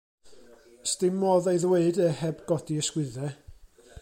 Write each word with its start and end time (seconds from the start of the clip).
'S 0.87 0.93
dim 1.03 1.19
modd 1.23 1.49
ei 1.51 1.61
ddweud 1.65 2.01
e 2.07 2.09
heb 2.23 2.43
godi 2.53 2.79
ysgwyddau. 2.85 3.33